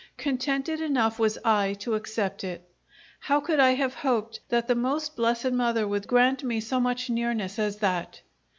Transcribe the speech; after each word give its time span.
Contented 0.17 0.81
enough 0.81 1.19
was 1.19 1.37
I 1.45 1.73
to 1.75 1.93
accept 1.93 2.43
it! 2.43 2.67
How 3.19 3.39
could 3.39 3.59
I 3.59 3.75
have 3.75 3.93
hoped 3.93 4.39
that 4.49 4.67
the 4.67 4.73
Most 4.73 5.15
Blessed 5.15 5.51
Mother 5.51 5.87
would 5.87 6.07
grant 6.07 6.41
me 6.43 6.59
so 6.59 6.79
much 6.79 7.11
nearness 7.11 7.59
as 7.59 7.77
that? 7.77 8.21